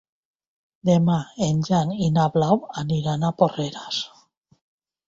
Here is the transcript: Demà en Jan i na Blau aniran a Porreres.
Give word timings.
Demà 0.89 1.17
en 1.47 1.61
Jan 1.69 1.93
i 2.07 2.09
na 2.17 2.27
Blau 2.39 2.65
aniran 2.85 3.29
a 3.29 3.33
Porreres. 3.43 4.03